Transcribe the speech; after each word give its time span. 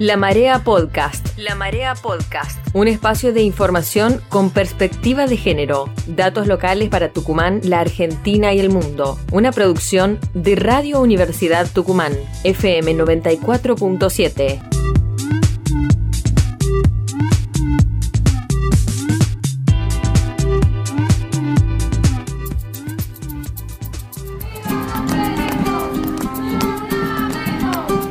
La 0.00 0.16
Marea 0.16 0.64
Podcast. 0.64 1.36
La 1.36 1.54
Marea 1.54 1.94
Podcast. 1.94 2.58
Un 2.72 2.88
espacio 2.88 3.34
de 3.34 3.42
información 3.42 4.22
con 4.30 4.48
perspectiva 4.48 5.26
de 5.26 5.36
género. 5.36 5.90
Datos 6.06 6.46
locales 6.46 6.88
para 6.88 7.12
Tucumán, 7.12 7.60
la 7.64 7.80
Argentina 7.80 8.54
y 8.54 8.60
el 8.60 8.70
mundo. 8.70 9.18
Una 9.30 9.52
producción 9.52 10.18
de 10.32 10.56
Radio 10.56 11.02
Universidad 11.02 11.70
Tucumán. 11.70 12.14
FM 12.44 12.94
94.7. 12.94 14.79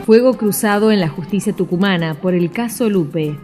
Fuego 0.09 0.33
cruzado 0.33 0.91
en 0.91 0.99
la 0.99 1.07
justicia 1.07 1.53
tucumana 1.55 2.15
por 2.19 2.33
el 2.33 2.51
caso 2.51 2.89
Lupe. 2.89 3.35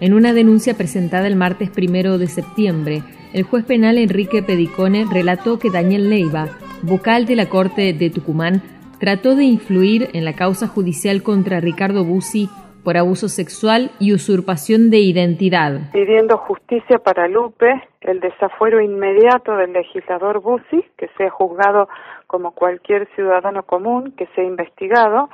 En 0.00 0.14
una 0.14 0.32
denuncia 0.32 0.72
presentada 0.72 1.26
el 1.26 1.36
martes 1.36 1.68
primero 1.68 2.16
de 2.16 2.28
septiembre, 2.28 3.02
el 3.34 3.42
juez 3.42 3.66
penal 3.66 3.98
Enrique 3.98 4.42
Pedicone 4.42 5.04
relató 5.12 5.58
que 5.58 5.68
Daniel 5.70 6.08
Leiva, 6.08 6.46
vocal 6.80 7.26
de 7.26 7.36
la 7.36 7.50
Corte 7.50 7.92
de 7.92 8.08
Tucumán, 8.08 8.62
trató 8.98 9.36
de 9.36 9.44
influir 9.44 10.08
en 10.14 10.24
la 10.24 10.32
causa 10.32 10.66
judicial 10.66 11.22
contra 11.22 11.60
Ricardo 11.60 12.04
Bussi 12.04 12.48
por 12.82 12.96
abuso 12.96 13.28
sexual 13.28 13.90
y 13.98 14.14
usurpación 14.14 14.88
de 14.88 15.00
identidad. 15.00 15.90
Pidiendo 15.92 16.38
justicia 16.38 17.00
para 17.00 17.28
Lupe, 17.28 17.82
el 18.00 18.20
desafuero 18.20 18.80
inmediato 18.80 19.58
del 19.58 19.74
legislador 19.74 20.40
Bussi, 20.40 20.86
que 20.96 21.10
sea 21.18 21.28
juzgado 21.28 21.86
como 22.26 22.52
cualquier 22.52 23.06
ciudadano 23.14 23.62
común, 23.64 24.14
que 24.16 24.26
sea 24.34 24.44
investigado, 24.44 25.28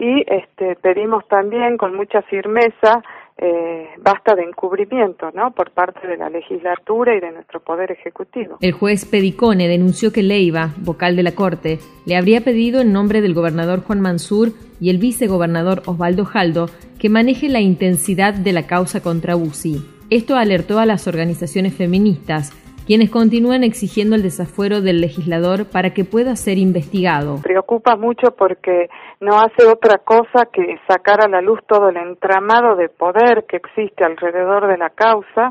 y 0.00 0.24
este, 0.26 0.76
pedimos 0.76 1.28
también 1.28 1.76
con 1.76 1.94
mucha 1.94 2.22
firmeza 2.22 3.02
eh, 3.36 3.88
basta 4.02 4.34
de 4.34 4.42
encubrimiento 4.42 5.30
¿no? 5.34 5.52
por 5.52 5.70
parte 5.70 6.06
de 6.06 6.16
la 6.16 6.28
legislatura 6.28 7.14
y 7.14 7.20
de 7.20 7.32
nuestro 7.32 7.60
poder 7.60 7.90
ejecutivo. 7.90 8.56
El 8.60 8.72
juez 8.72 9.04
Pedicone 9.04 9.68
denunció 9.68 10.12
que 10.12 10.22
Leiva, 10.22 10.70
vocal 10.78 11.16
de 11.16 11.22
la 11.22 11.32
Corte, 11.32 11.78
le 12.06 12.16
habría 12.16 12.42
pedido 12.42 12.80
en 12.80 12.92
nombre 12.92 13.20
del 13.20 13.34
gobernador 13.34 13.82
Juan 13.82 14.00
Mansur 14.00 14.52
y 14.80 14.90
el 14.90 14.98
vicegobernador 14.98 15.82
Osvaldo 15.86 16.24
Jaldo 16.24 16.66
que 16.98 17.08
maneje 17.08 17.48
la 17.48 17.60
intensidad 17.60 18.34
de 18.34 18.52
la 18.52 18.66
causa 18.66 19.02
contra 19.02 19.36
UCI. 19.36 19.82
Esto 20.10 20.36
alertó 20.36 20.78
a 20.78 20.86
las 20.86 21.06
organizaciones 21.06 21.74
feministas 21.74 22.52
quienes 22.90 23.12
continúan 23.12 23.62
exigiendo 23.62 24.16
el 24.16 24.24
desafuero 24.24 24.80
del 24.80 25.00
legislador 25.00 25.70
para 25.70 25.90
que 25.90 26.04
pueda 26.04 26.34
ser 26.34 26.58
investigado. 26.58 27.36
Preocupa 27.40 27.94
mucho 27.94 28.34
porque 28.36 28.90
no 29.20 29.38
hace 29.38 29.64
otra 29.64 29.98
cosa 29.98 30.46
que 30.52 30.76
sacar 30.88 31.24
a 31.24 31.28
la 31.28 31.40
luz 31.40 31.60
todo 31.68 31.90
el 31.90 31.96
entramado 31.96 32.74
de 32.74 32.88
poder 32.88 33.44
que 33.48 33.58
existe 33.58 34.02
alrededor 34.02 34.66
de 34.66 34.76
la 34.76 34.90
causa. 34.90 35.50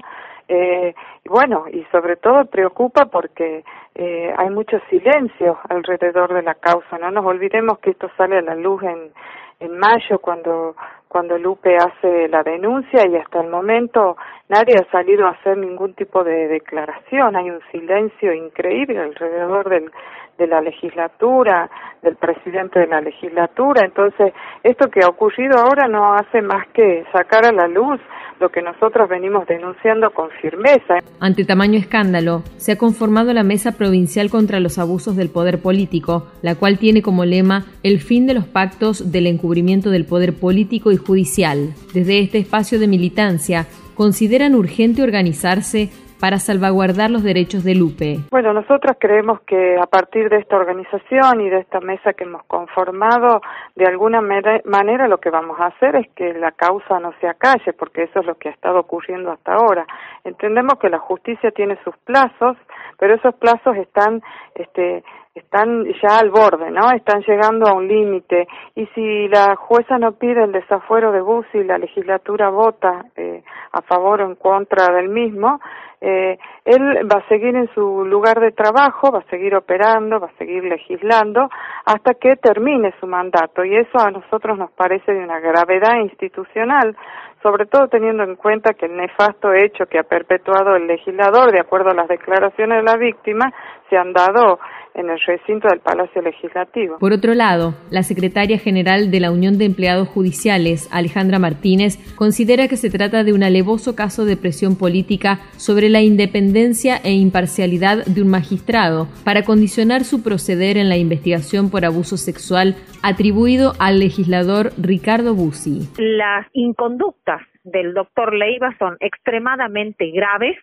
Eh, 0.49 0.93
bueno, 1.23 1.63
y 1.71 1.85
sobre 1.93 2.17
todo 2.17 2.43
preocupa 2.43 3.05
porque 3.05 3.63
eh, 3.95 4.33
hay 4.37 4.49
mucho 4.49 4.77
silencio 4.89 5.59
alrededor 5.69 6.33
de 6.33 6.43
la 6.43 6.55
causa. 6.55 6.97
No 6.97 7.09
nos 7.09 7.25
olvidemos 7.25 7.79
que 7.79 7.91
esto 7.91 8.09
sale 8.17 8.39
a 8.39 8.41
la 8.41 8.55
luz 8.55 8.83
en, 8.83 9.13
en 9.61 9.77
mayo 9.77 10.19
cuando 10.19 10.75
cuando 11.09 11.39
Lupe 11.39 11.75
hace 11.75 12.27
la 12.29 12.43
denuncia 12.43 13.05
y 13.07 13.15
hasta 13.15 13.41
el 13.41 13.49
momento 13.49 14.15
nadie 14.47 14.75
ha 14.75 14.89
salido 14.91 15.25
a 15.25 15.31
hacer 15.31 15.57
ningún 15.57 15.95
tipo 15.95 16.23
de 16.23 16.47
declaración. 16.47 17.35
Hay 17.35 17.49
un 17.49 17.59
silencio 17.71 18.31
increíble 18.31 18.99
alrededor 18.99 19.67
del, 19.69 19.91
de 20.37 20.47
la 20.47 20.61
legislatura, 20.61 21.69
del 22.03 22.15
presidente 22.15 22.79
de 22.79 22.87
la 22.87 23.01
legislatura. 23.01 23.85
Entonces, 23.85 24.33
esto 24.63 24.89
que 24.89 25.03
ha 25.03 25.07
ocurrido 25.07 25.57
ahora 25.57 25.87
no 25.87 26.13
hace 26.13 26.41
más 26.41 26.67
que 26.69 27.03
sacar 27.11 27.45
a 27.45 27.51
la 27.51 27.67
luz 27.67 27.99
lo 28.39 28.49
que 28.49 28.61
nosotros 28.61 29.09
venimos 29.09 29.45
denunciando 29.47 30.11
con 30.11 30.29
firmeza. 30.41 30.99
Ante 31.19 31.43
tamaño 31.43 31.77
escándalo, 31.77 32.43
se 32.55 32.71
ha 32.71 32.77
conformado 32.77 33.33
la 33.33 33.43
Mesa 33.43 33.73
Provincial 33.73 34.29
contra 34.29 34.61
los 34.61 34.79
Abusos 34.79 35.17
del 35.17 35.29
Poder 35.29 35.61
Político, 35.61 36.27
la 36.41 36.55
cual 36.55 36.77
tiene 36.77 37.01
como 37.01 37.25
lema 37.25 37.65
el 37.83 37.99
fin 37.99 38.27
de 38.27 38.33
los 38.33 38.45
pactos 38.45 39.11
del 39.11 39.27
encubrimiento 39.27 39.89
del 39.89 40.05
poder 40.05 40.33
político 40.39 40.91
y 40.91 40.97
judicial. 40.99 41.73
Desde 41.93 42.19
este 42.19 42.37
espacio 42.37 42.79
de 42.79 42.87
militancia, 42.87 43.65
consideran 43.95 44.55
urgente 44.55 45.03
organizarse 45.03 45.89
para 46.19 46.37
salvaguardar 46.37 47.09
los 47.09 47.23
derechos 47.23 47.63
de 47.63 47.75
Lupe. 47.75 48.19
Bueno, 48.29 48.53
nosotros 48.53 48.97
creemos 48.99 49.39
que 49.41 49.77
a 49.77 49.85
partir 49.87 50.29
de 50.29 50.37
esta 50.37 50.57
organización 50.57 51.41
y 51.41 51.49
de 51.49 51.59
esta 51.59 51.79
mesa 51.79 52.13
que 52.13 52.25
hemos 52.25 52.43
conformado, 52.43 53.41
de 53.75 53.85
alguna 53.85 54.21
manera 54.21 55.07
lo 55.07 55.17
que 55.19 55.29
vamos 55.29 55.59
a 55.59 55.67
hacer 55.67 55.95
es 55.95 56.09
que 56.15 56.33
la 56.33 56.51
causa 56.51 56.99
no 56.99 57.13
se 57.21 57.27
acalle, 57.27 57.73
porque 57.73 58.03
eso 58.03 58.19
es 58.19 58.25
lo 58.25 58.35
que 58.35 58.49
ha 58.49 58.51
estado 58.51 58.79
ocurriendo 58.79 59.31
hasta 59.31 59.53
ahora. 59.53 59.87
Entendemos 60.23 60.73
que 60.79 60.89
la 60.89 60.99
justicia 60.99 61.51
tiene 61.51 61.77
sus 61.83 61.95
plazos, 61.99 62.57
pero 62.97 63.15
esos 63.15 63.33
plazos 63.35 63.77
están 63.77 64.21
este, 64.55 65.03
están 65.39 65.85
ya 66.01 66.19
al 66.19 66.29
borde, 66.29 66.71
¿no? 66.71 66.91
Están 66.91 67.21
llegando 67.27 67.67
a 67.67 67.73
un 67.73 67.87
límite. 67.87 68.47
Y 68.75 68.85
si 68.87 69.27
la 69.27 69.55
jueza 69.55 69.97
no 69.97 70.13
pide 70.13 70.43
el 70.43 70.51
desafuero 70.51 71.11
de 71.11 71.21
Bus 71.21 71.45
y 71.53 71.63
la 71.63 71.77
legislatura 71.77 72.49
vota 72.49 73.05
eh, 73.15 73.43
a 73.71 73.81
favor 73.81 74.21
o 74.21 74.25
en 74.25 74.35
contra 74.35 74.93
del 74.93 75.09
mismo, 75.09 75.59
eh, 76.01 76.37
él 76.63 76.81
va 77.11 77.19
a 77.19 77.27
seguir 77.27 77.55
en 77.55 77.69
su 77.73 78.05
lugar 78.05 78.39
de 78.39 78.51
trabajo, 78.51 79.11
va 79.11 79.19
a 79.19 79.29
seguir 79.29 79.53
operando, 79.55 80.19
va 80.19 80.27
a 80.27 80.37
seguir 80.37 80.63
legislando 80.63 81.49
hasta 81.85 82.13
que 82.13 82.37
termine 82.37 82.93
su 82.99 83.07
mandato. 83.07 83.65
Y 83.65 83.75
eso 83.75 83.99
a 83.99 84.11
nosotros 84.11 84.57
nos 84.57 84.71
parece 84.71 85.11
de 85.11 85.23
una 85.23 85.39
gravedad 85.39 85.97
institucional, 86.01 86.95
sobre 87.41 87.65
todo 87.65 87.87
teniendo 87.87 88.23
en 88.23 88.35
cuenta 88.35 88.73
que 88.73 88.85
el 88.85 88.97
nefasto 88.97 89.53
hecho 89.53 89.85
que 89.85 89.99
ha 89.99 90.03
perpetuado 90.03 90.75
el 90.75 90.87
legislador, 90.87 91.51
de 91.51 91.59
acuerdo 91.59 91.91
a 91.91 91.93
las 91.93 92.07
declaraciones 92.07 92.79
de 92.79 92.83
la 92.83 92.97
víctima, 92.97 93.53
se 93.89 93.97
han 93.97 94.13
dado 94.13 94.59
en 94.95 95.09
el 95.09 95.19
recinto 95.25 95.67
del 95.69 95.79
Palacio 95.79 96.21
Legislativo. 96.21 96.97
Por 96.99 97.13
otro 97.13 97.33
lado, 97.33 97.73
la 97.89 98.03
secretaria 98.03 98.57
general 98.57 99.11
de 99.11 99.19
la 99.19 99.31
Unión 99.31 99.57
de 99.57 99.65
Empleados 99.65 100.07
Judiciales, 100.09 100.89
Alejandra 100.91 101.39
Martínez, 101.39 101.97
considera 102.15 102.67
que 102.67 102.75
se 102.75 102.89
trata 102.89 103.23
de 103.23 103.33
un 103.33 103.43
alevoso 103.43 103.95
caso 103.95 104.25
de 104.25 104.35
presión 104.35 104.77
política 104.77 105.39
sobre 105.57 105.89
la 105.89 106.01
independencia 106.01 106.97
e 107.03 107.13
imparcialidad 107.13 108.05
de 108.05 108.21
un 108.21 108.29
magistrado 108.29 109.07
para 109.23 109.43
condicionar 109.43 110.03
su 110.03 110.21
proceder 110.23 110.77
en 110.77 110.89
la 110.89 110.97
investigación 110.97 111.69
por 111.69 111.85
abuso 111.85 112.17
sexual 112.17 112.75
atribuido 113.01 113.73
al 113.79 113.99
legislador 113.99 114.71
Ricardo 114.77 115.33
Bussi. 115.33 115.87
Las 115.97 116.45
inconductas 116.53 117.28
del 117.63 117.93
doctor 117.93 118.33
Leiva 118.33 118.75
son 118.79 118.97
extremadamente 118.99 120.11
graves 120.11 120.57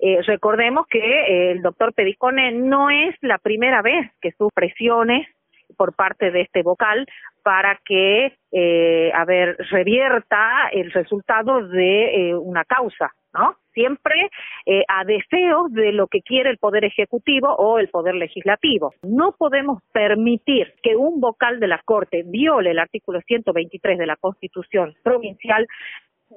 eh, 0.00 0.20
recordemos 0.26 0.86
que 0.88 0.98
eh, 0.98 1.52
el 1.52 1.62
doctor 1.62 1.92
Pedicone 1.94 2.52
no 2.52 2.90
es 2.90 3.14
la 3.20 3.38
primera 3.38 3.82
vez 3.82 4.10
que 4.20 4.32
sufre 4.32 4.52
presiones 4.54 5.26
por 5.76 5.94
parte 5.94 6.30
de 6.30 6.42
este 6.42 6.62
vocal 6.62 7.06
para 7.42 7.78
que, 7.84 8.32
eh, 8.52 9.12
revierta 9.70 10.68
el 10.72 10.90
resultado 10.92 11.66
de 11.68 12.30
eh, 12.30 12.34
una 12.34 12.64
causa, 12.64 13.12
¿no? 13.34 13.56
Siempre 13.74 14.30
eh, 14.64 14.84
a 14.88 15.04
deseo 15.04 15.66
de 15.68 15.92
lo 15.92 16.06
que 16.06 16.22
quiere 16.22 16.48
el 16.48 16.58
Poder 16.58 16.84
Ejecutivo 16.84 17.52
o 17.52 17.78
el 17.78 17.88
Poder 17.88 18.14
Legislativo. 18.14 18.94
No 19.02 19.34
podemos 19.36 19.82
permitir 19.92 20.74
que 20.82 20.96
un 20.96 21.20
vocal 21.20 21.58
de 21.58 21.66
la 21.66 21.80
Corte 21.84 22.22
viole 22.24 22.70
el 22.70 22.78
artículo 22.78 23.20
123 23.26 23.98
de 23.98 24.06
la 24.06 24.16
Constitución 24.16 24.94
provincial 25.02 25.66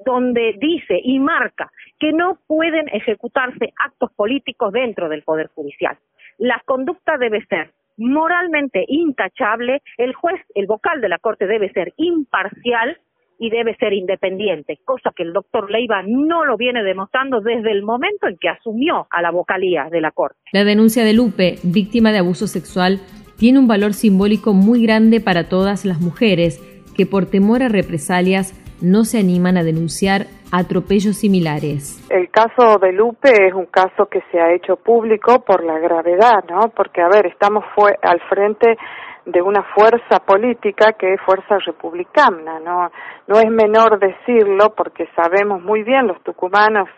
donde 0.04 0.54
dice 0.58 1.00
y 1.02 1.18
marca 1.18 1.70
que 1.98 2.12
no 2.12 2.38
pueden 2.46 2.88
ejecutarse 2.92 3.72
actos 3.84 4.10
políticos 4.14 4.72
dentro 4.72 5.08
del 5.08 5.22
Poder 5.22 5.48
Judicial. 5.54 5.96
La 6.38 6.62
conducta 6.64 7.18
debe 7.18 7.44
ser 7.46 7.72
moralmente 7.96 8.84
intachable, 8.86 9.82
el 9.96 10.14
juez, 10.14 10.40
el 10.54 10.66
vocal 10.66 11.00
de 11.00 11.08
la 11.08 11.18
Corte 11.18 11.46
debe 11.46 11.72
ser 11.72 11.92
imparcial 11.96 12.98
y 13.40 13.50
debe 13.50 13.76
ser 13.76 13.92
independiente, 13.92 14.78
cosa 14.84 15.12
que 15.14 15.22
el 15.22 15.32
doctor 15.32 15.70
Leiva 15.70 16.02
no 16.06 16.44
lo 16.44 16.56
viene 16.56 16.82
demostrando 16.82 17.40
desde 17.40 17.70
el 17.70 17.82
momento 17.82 18.26
en 18.26 18.36
que 18.36 18.48
asumió 18.48 19.06
a 19.10 19.22
la 19.22 19.30
vocalía 19.30 19.88
de 19.90 20.00
la 20.00 20.10
Corte. 20.10 20.38
La 20.52 20.64
denuncia 20.64 21.04
de 21.04 21.12
Lupe, 21.12 21.56
víctima 21.62 22.10
de 22.10 22.18
abuso 22.18 22.46
sexual, 22.46 23.00
tiene 23.36 23.60
un 23.60 23.68
valor 23.68 23.94
simbólico 23.94 24.52
muy 24.52 24.82
grande 24.82 25.20
para 25.20 25.48
todas 25.48 25.84
las 25.84 26.00
mujeres 26.00 26.60
que 26.96 27.06
por 27.06 27.26
temor 27.26 27.62
a 27.62 27.68
represalias 27.68 28.52
no 28.80 29.04
se 29.04 29.18
animan 29.18 29.56
a 29.56 29.64
denunciar 29.64 30.26
atropellos 30.52 31.16
similares. 31.16 32.04
El 32.10 32.30
caso 32.30 32.78
de 32.78 32.92
Lupe 32.92 33.30
es 33.46 33.52
un 33.52 33.66
caso 33.66 34.06
que 34.06 34.22
se 34.30 34.40
ha 34.40 34.52
hecho 34.52 34.76
público 34.76 35.40
por 35.40 35.64
la 35.64 35.78
gravedad, 35.78 36.44
¿no? 36.48 36.70
Porque, 36.74 37.02
a 37.02 37.08
ver, 37.08 37.26
estamos 37.26 37.64
fue 37.74 37.96
al 38.02 38.20
frente 38.28 38.76
de 39.26 39.42
una 39.42 39.62
fuerza 39.74 40.20
política 40.24 40.94
que 40.94 41.14
es 41.14 41.20
fuerza 41.20 41.58
republicana, 41.66 42.58
¿no? 42.60 42.90
No 43.26 43.38
es 43.38 43.50
menor 43.50 43.98
decirlo 43.98 44.74
porque 44.74 45.06
sabemos 45.14 45.62
muy 45.62 45.82
bien 45.82 46.06
los 46.06 46.22
tucumanos 46.22 46.88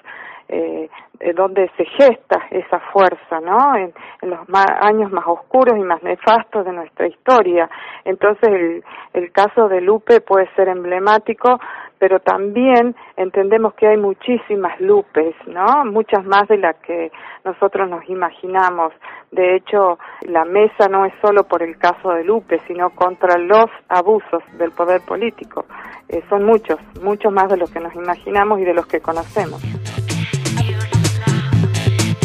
eh, 0.53 0.89
donde 1.35 1.71
se 1.77 1.85
gesta 1.85 2.41
esa 2.51 2.81
fuerza, 2.93 3.41
¿no? 3.41 3.77
En, 3.77 3.93
los 4.23 4.41
años 4.81 5.11
más 5.13 5.25
oscuros 5.27 5.79
y 5.79 5.83
más 5.83 6.03
nefastos 6.03 6.65
de 6.65 6.73
nuestra 6.73 7.07
historia. 7.07 7.71
Entonces, 8.05 8.49
el, 8.49 8.85
el 9.15 9.33
caso 9.33 9.69
de 9.69 9.81
Lupe 9.81 10.21
puede 10.21 10.49
ser 10.55 10.69
emblemático 10.69 11.59
pero 12.01 12.19
también 12.19 12.97
entendemos 13.19 13.75
que 13.75 13.87
hay 13.87 13.99
muchísimas 13.99 14.81
lupes, 14.81 15.35
¿no? 15.47 15.85
Muchas 15.85 16.25
más 16.25 16.49
de 16.49 16.57
las 16.57 16.75
que 16.77 17.13
nosotros 17.45 17.91
nos 17.91 18.09
imaginamos. 18.09 18.95
De 19.31 19.55
hecho, 19.55 19.99
la 20.23 20.47
mesa 20.47 20.89
no 20.89 21.05
es 21.05 21.13
solo 21.21 21.45
por 21.45 21.63
el 21.63 21.77
caso 21.77 22.09
de 22.13 22.25
Lupe, 22.25 22.59
sino 22.67 22.89
contra 22.89 23.37
los 23.37 23.67
abusos 23.91 24.43
del 24.57 24.71
poder 24.73 25.03
político. 25.03 25.67
Eh, 26.09 26.25
son 26.31 26.47
muchos, 26.47 26.79
muchos 27.03 27.31
más 27.31 27.51
de 27.51 27.59
los 27.59 27.71
que 27.71 27.81
nos 27.81 27.95
imaginamos 27.95 28.61
y 28.61 28.65
de 28.65 28.73
los 28.73 28.87
que 28.87 29.01
conocemos. 29.01 29.61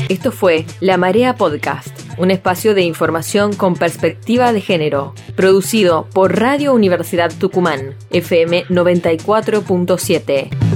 Esto 0.09 0.31
fue 0.31 0.65
La 0.81 0.97
Marea 0.97 1.35
Podcast, 1.35 1.89
un 2.19 2.29
espacio 2.29 2.75
de 2.75 2.83
información 2.83 3.55
con 3.55 3.75
perspectiva 3.75 4.53
de 4.53 4.61
género, 4.61 5.15
producido 5.35 6.07
por 6.13 6.39
Radio 6.39 6.73
Universidad 6.73 7.33
Tucumán, 7.33 7.95
FM 8.11 8.65
94.7. 8.65 10.74